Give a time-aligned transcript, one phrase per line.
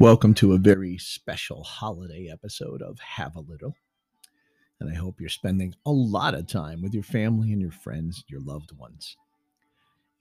[0.00, 3.74] Welcome to a very special holiday episode of Have a Little.
[4.78, 8.22] And I hope you're spending a lot of time with your family and your friends,
[8.28, 9.16] your loved ones.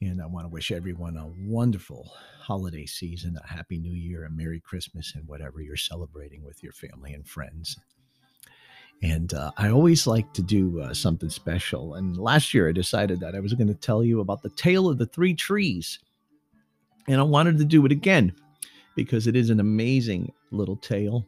[0.01, 4.31] And I want to wish everyone a wonderful holiday season, a happy new year, a
[4.31, 7.77] Merry Christmas, and whatever you're celebrating with your family and friends.
[9.03, 11.93] And uh, I always like to do uh, something special.
[11.93, 14.89] And last year I decided that I was going to tell you about the tale
[14.89, 15.99] of the three trees.
[17.07, 18.33] And I wanted to do it again
[18.97, 21.27] because it is an amazing little tale.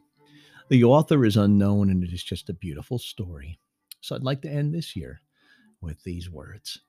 [0.70, 3.60] The author is unknown and it is just a beautiful story.
[4.00, 5.20] So I'd like to end this year
[5.80, 6.80] with these words.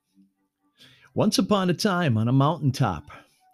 [1.14, 3.12] Once upon a time on a mountaintop,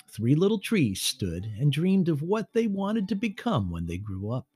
[0.09, 4.31] three little trees stood and dreamed of what they wanted to become when they grew
[4.31, 4.48] up.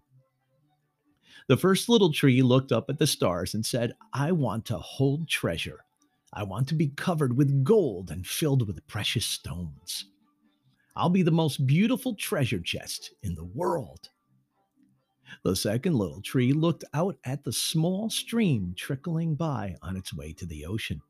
[1.49, 5.27] The first little tree looked up at the stars and said, I want to hold
[5.27, 5.83] treasure.
[6.31, 10.05] I want to be covered with gold and filled with precious stones.
[10.95, 14.09] I'll be the most beautiful treasure chest in the world.
[15.44, 20.34] The second little tree looked out at the small stream trickling by on its way
[20.34, 21.02] to the ocean.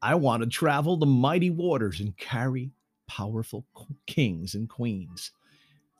[0.00, 2.72] I want to travel the mighty waters and carry
[3.08, 3.66] powerful
[4.06, 5.32] kings and queens.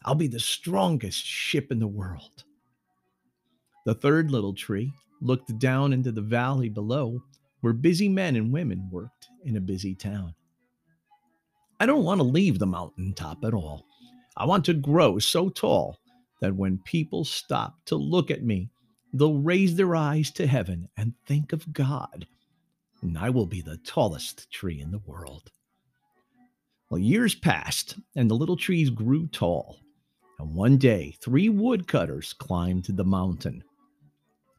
[0.04, 2.44] I'll be the strongest ship in the world.
[3.84, 7.22] The third little tree looked down into the valley below
[7.60, 10.34] where busy men and women worked in a busy town.
[11.82, 13.88] I don't want to leave the mountaintop at all.
[14.36, 15.98] I want to grow so tall
[16.40, 18.70] that when people stop to look at me,
[19.12, 22.28] they'll raise their eyes to heaven and think of God.
[23.02, 25.50] And I will be the tallest tree in the world.
[26.88, 29.80] Well, years passed, and the little trees grew tall.
[30.38, 33.64] And one day, three woodcutters climbed the mountain.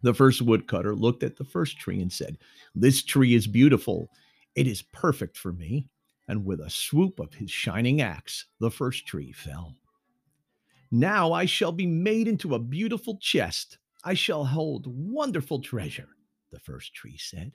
[0.02, 2.37] The first woodcutter looked at the first tree and said,
[2.75, 4.09] This tree is beautiful.
[4.55, 5.87] It is perfect for me
[6.27, 9.75] and with a swoop of his shining axe, the first tree fell.
[10.91, 13.80] Now I shall be made into a beautiful chest.
[14.03, 16.09] I shall hold wonderful treasure,
[16.52, 17.53] the first tree said.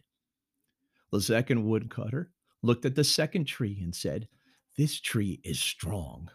[1.12, 2.30] The second woodcutter
[2.62, 4.28] looked at the second tree and said,
[4.76, 6.30] This tree is strong.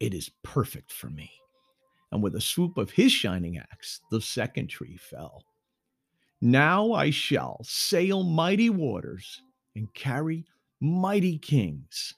[0.00, 1.30] It is perfect for me.
[2.10, 5.44] And with a swoop of his shining axe, the second tree fell.
[6.40, 9.42] Now I shall sail mighty waters
[9.74, 10.44] and carry
[10.80, 12.14] mighty kings.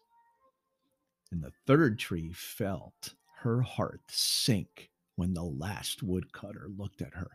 [1.33, 7.31] And the third tree felt her heart sink when the last woodcutter looked at her.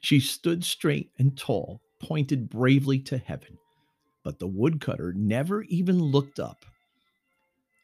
[0.00, 3.58] She stood straight and tall, pointed bravely to heaven,
[4.22, 6.66] but the woodcutter never even looked up.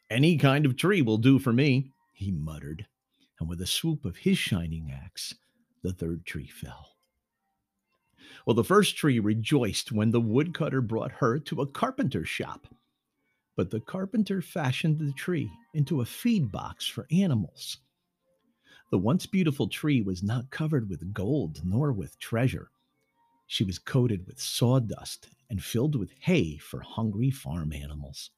[0.09, 2.85] Any kind of tree will do for me, he muttered,
[3.39, 5.33] and with a swoop of his shining axe,
[5.81, 6.92] the third tree fell.
[8.45, 12.67] Well, the first tree rejoiced when the woodcutter brought her to a carpenter's shop.
[13.55, 17.77] But the carpenter fashioned the tree into a feed box for animals.
[18.91, 22.69] The once beautiful tree was not covered with gold nor with treasure.
[23.47, 28.31] She was coated with sawdust and filled with hay for hungry farm animals.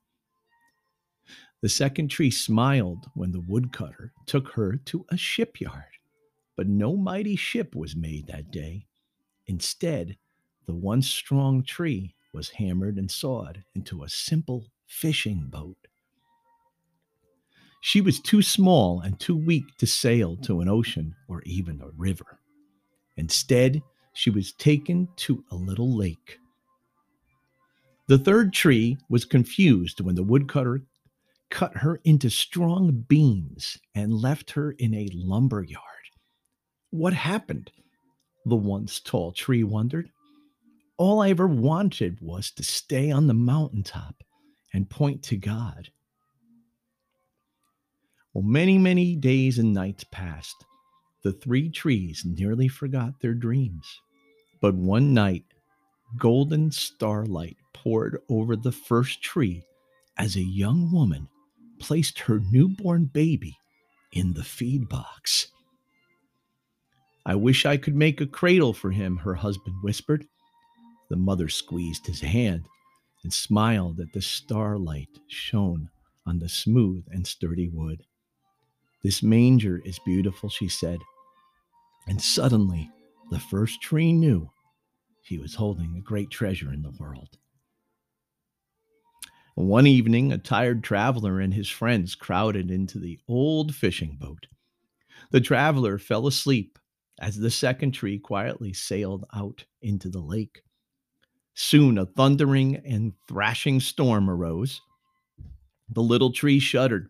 [1.62, 5.98] The second tree smiled when the woodcutter took her to a shipyard,
[6.56, 8.86] but no mighty ship was made that day.
[9.48, 10.18] Instead,
[10.66, 15.78] the once strong tree was hammered and sawed into a simple fishing boat.
[17.82, 21.90] She was too small and too weak to sail to an ocean or even a
[21.96, 22.40] river.
[23.16, 23.82] Instead,
[24.14, 26.40] she was taken to a little lake.
[28.08, 30.82] The third tree was confused when the woodcutter
[31.50, 35.84] cut her into strong beams and left her in a lumber yard.
[36.90, 37.72] What happened?
[38.46, 40.10] The once tall tree wondered.
[40.98, 44.24] All I ever wanted was to stay on the mountaintop
[44.74, 45.90] and point to God.
[48.34, 50.66] Well, many, many days and nights passed.
[51.24, 53.86] The three trees nearly forgot their dreams.
[54.62, 55.46] But one night,
[56.18, 59.64] golden starlight poured over the first tree
[60.18, 61.28] as a young woman
[61.80, 63.58] placed her newborn baby
[64.14, 65.48] in the feed box.
[67.26, 70.28] I wish I could make a cradle for him, her husband whispered.
[71.10, 72.68] The mother squeezed his hand
[73.24, 75.90] and smiled at the starlight shone
[76.26, 78.04] on the smooth and sturdy wood.
[79.04, 81.00] This manger is beautiful, she said.
[82.08, 82.92] And suddenly,
[83.32, 84.52] the first tree knew
[85.24, 87.38] he was holding a great treasure in the world.
[89.56, 94.46] One evening, a tired traveler and his friends crowded into the old fishing boat.
[95.32, 96.78] The traveler fell asleep
[97.20, 100.62] as the second tree quietly sailed out into the lake.
[101.53, 104.82] Soon a thundering and thrashing storm arose.
[105.90, 107.09] The little tree shuddered.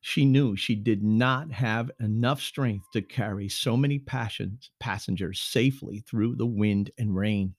[0.00, 6.00] She knew she did not have enough strength to carry so many passions, passengers safely
[6.00, 7.54] through the wind and rain.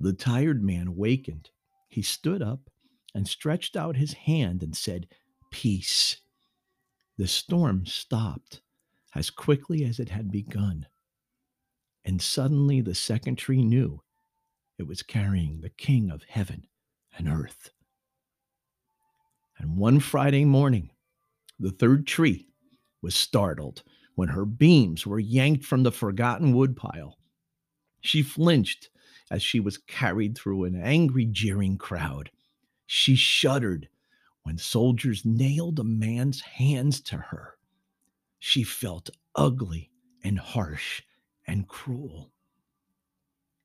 [0.00, 1.50] The tired man awakened.
[1.88, 2.70] He stood up
[3.14, 5.08] and stretched out his hand and said,
[5.50, 6.18] Peace.
[7.16, 8.62] The storm stopped
[9.18, 10.86] as quickly as it had begun.
[12.04, 14.00] And suddenly the second tree knew
[14.78, 16.68] it was carrying the King of heaven
[17.16, 17.70] and earth.
[19.58, 20.90] And one Friday morning,
[21.58, 22.46] the third tree
[23.02, 23.82] was startled
[24.14, 27.18] when her beams were yanked from the forgotten woodpile.
[28.00, 28.88] She flinched
[29.32, 32.30] as she was carried through an angry, jeering crowd.
[32.86, 33.88] She shuddered
[34.44, 37.57] when soldiers nailed a man's hands to her.
[38.38, 39.90] She felt ugly
[40.22, 41.02] and harsh
[41.46, 42.32] and cruel.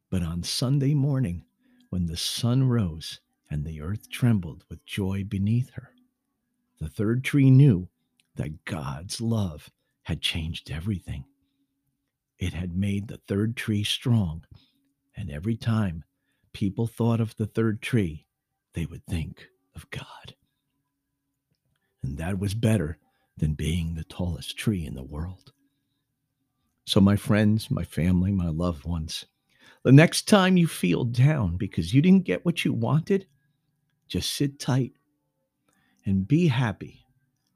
[0.10, 1.46] But on Sunday morning,
[1.90, 5.94] when the sun rose and the earth trembled with joy beneath her,
[6.80, 7.90] the third tree knew
[8.36, 9.70] that God's love
[10.04, 11.26] had changed everything.
[12.38, 14.46] It had made the third tree strong,
[15.16, 16.04] and every time
[16.52, 18.26] people thought of the third tree,
[18.74, 20.36] they would think of God.
[22.02, 22.98] And that was better
[23.38, 25.52] than being the tallest tree in the world.
[26.86, 29.26] So, my friends, my family, my loved ones,
[29.84, 33.28] the next time you feel down because you didn't get what you wanted,
[34.08, 34.94] just sit tight
[36.06, 37.06] and be happy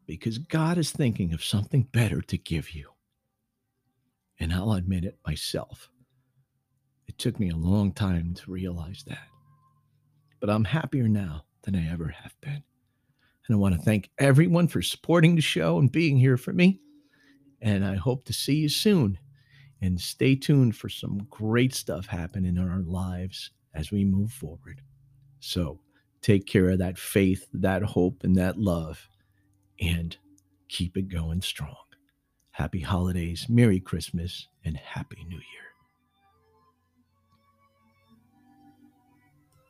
[0.06, 2.90] because God is thinking of something better to give you.
[4.40, 5.90] And I'll admit it myself.
[7.08, 9.28] It took me a long time to realize that.
[10.40, 12.64] But I'm happier now than I ever have been.
[13.48, 16.80] And I want to thank everyone for supporting the show and being here for me.
[17.62, 19.18] And I hope to see you soon.
[19.82, 24.82] And stay tuned for some great stuff happening in our lives as we move forward.
[25.40, 25.80] So
[26.22, 29.08] take care of that faith, that hope, and that love,
[29.80, 30.18] and
[30.68, 31.76] keep it going strong.
[32.52, 35.67] Happy holidays, Merry Christmas, and Happy New Year.